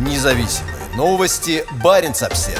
[0.00, 1.62] Независимые новости.
[1.84, 2.58] Барин обсерва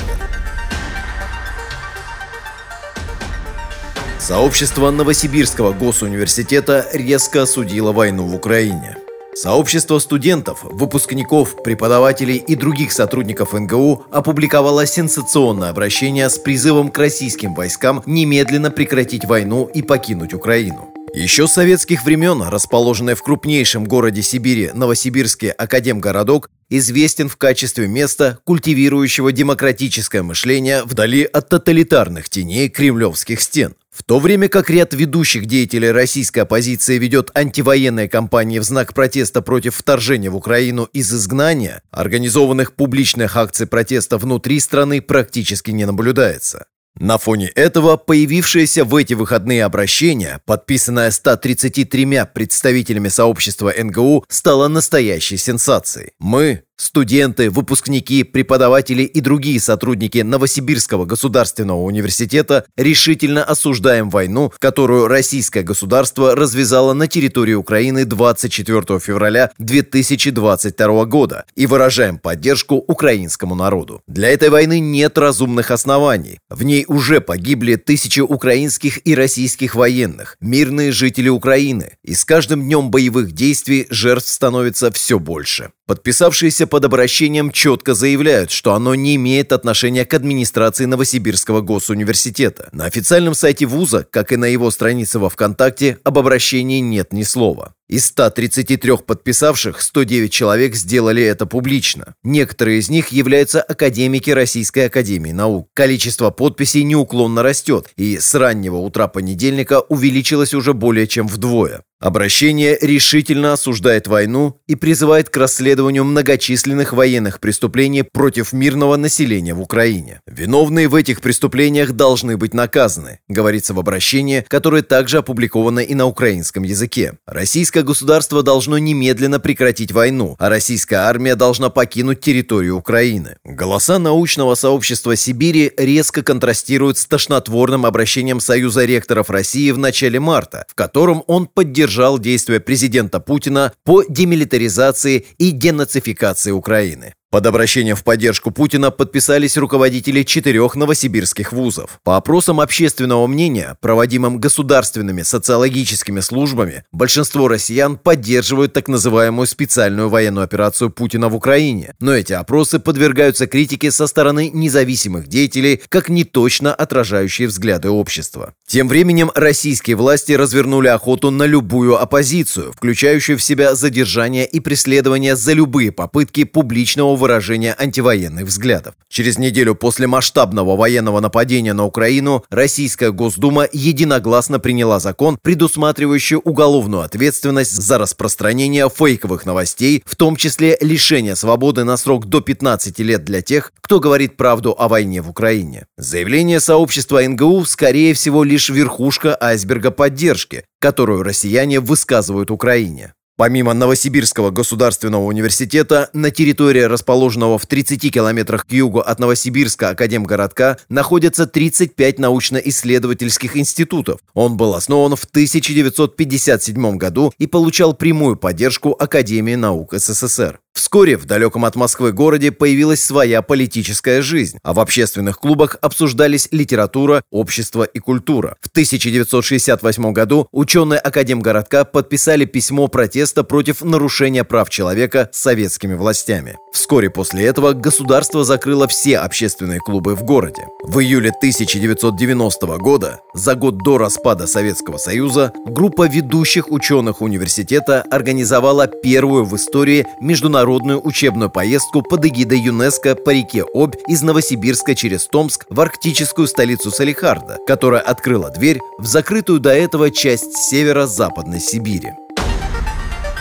[4.18, 8.98] Сообщество Новосибирского госуниверситета резко осудило войну в Украине.
[9.34, 17.54] Сообщество студентов, выпускников, преподавателей и других сотрудников НГУ опубликовало сенсационное обращение с призывом к российским
[17.54, 20.92] войскам немедленно прекратить войну и покинуть Украину.
[21.14, 28.38] Еще с советских времен расположенный в крупнейшем городе Сибири Новосибирский академгородок известен в качестве места,
[28.44, 33.74] культивирующего демократическое мышление вдали от тоталитарных теней кремлевских стен.
[33.90, 39.42] В то время как ряд ведущих деятелей российской оппозиции ведет антивоенные кампании в знак протеста
[39.42, 46.66] против вторжения в Украину из изгнания, организованных публичных акций протеста внутри страны практически не наблюдается.
[46.98, 55.36] На фоне этого появившееся в эти выходные обращение, подписанное 133 представителями сообщества НГУ, стало настоящей
[55.36, 56.12] сенсацией.
[56.18, 65.62] Мы, Студенты, выпускники, преподаватели и другие сотрудники Новосибирского государственного университета решительно осуждаем войну, которую российское
[65.62, 74.00] государство развязало на территории Украины 24 февраля 2022 года и выражаем поддержку украинскому народу.
[74.06, 76.38] Для этой войны нет разумных оснований.
[76.48, 82.62] В ней уже погибли тысячи украинских и российских военных, мирные жители Украины, и с каждым
[82.62, 85.72] днем боевых действий жертв становится все больше.
[85.90, 92.68] Подписавшиеся под обращением четко заявляют, что оно не имеет отношения к администрации Новосибирского госуниверситета.
[92.70, 97.24] На официальном сайте вуза, как и на его странице во ВКонтакте, об обращении нет ни
[97.24, 97.74] слова.
[97.90, 102.14] Из 133 подписавших 109 человек сделали это публично.
[102.22, 105.70] Некоторые из них являются академики Российской Академии Наук.
[105.74, 111.82] Количество подписей неуклонно растет, и с раннего утра понедельника увеличилось уже более чем вдвое.
[112.00, 119.60] Обращение решительно осуждает войну и призывает к расследованию многочисленных военных преступлений против мирного населения в
[119.60, 120.22] Украине.
[120.26, 126.06] Виновные в этих преступлениях должны быть наказаны, говорится в обращении, которое также опубликовано и на
[126.06, 127.18] украинском языке.
[127.26, 133.36] Российская Российское государство должно немедленно прекратить войну, а российская армия должна покинуть территорию Украины.
[133.42, 140.66] Голоса научного сообщества Сибири резко контрастируют с тошнотворным обращением Союза ректоров России в начале марта,
[140.68, 147.14] в котором он поддержал действия президента Путина по демилитаризации и денацификации Украины.
[147.30, 152.00] Под обращением в поддержку Путина подписались руководители четырех новосибирских вузов.
[152.02, 160.42] По опросам общественного мнения, проводимым государственными социологическими службами, большинство россиян поддерживают так называемую специальную военную
[160.42, 161.94] операцию Путина в Украине.
[162.00, 168.54] Но эти опросы подвергаются критике со стороны независимых деятелей, как неточно отражающие взгляды общества.
[168.70, 175.34] Тем временем российские власти развернули охоту на любую оппозицию, включающую в себя задержание и преследование
[175.34, 178.94] за любые попытки публичного выражения антивоенных взглядов.
[179.08, 187.02] Через неделю после масштабного военного нападения на Украину Российская Госдума единогласно приняла закон, предусматривающий уголовную
[187.02, 193.24] ответственность за распространение фейковых новостей, в том числе лишение свободы на срок до 15 лет
[193.24, 195.86] для тех, кто говорит правду о войне в Украине.
[195.98, 203.14] Заявление сообщества НГУ, скорее всего, лишь верхушка айсберга поддержки, которую россияне высказывают Украине.
[203.38, 210.76] Помимо Новосибирского государственного университета, на территории, расположенного в 30 километрах к югу от Новосибирска Академгородка,
[210.90, 214.20] находятся 35 научно-исследовательских институтов.
[214.34, 220.60] Он был основан в 1957 году и получал прямую поддержку Академии наук СССР.
[220.72, 226.48] Вскоре в далеком от Москвы городе появилась своя политическая жизнь, а в общественных клубах обсуждались
[226.52, 228.56] литература, общество и культура.
[228.60, 236.56] В 1968 году ученые Академгородка подписали письмо протеста против нарушения прав человека советскими властями.
[236.72, 240.62] Вскоре после этого государство закрыло все общественные клубы в городе.
[240.82, 248.86] В июле 1990 года, за год до распада Советского Союза, группа ведущих ученых университета организовала
[248.86, 254.94] первую в истории международную международную учебную поездку под эгидой ЮНЕСКО по реке Обь из Новосибирска
[254.94, 261.60] через Томск в арктическую столицу Салихарда, которая открыла дверь в закрытую до этого часть северо-западной
[261.60, 262.12] Сибири.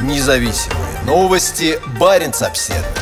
[0.02, 1.80] Независимые новости.
[2.00, 2.99] Барин обседный.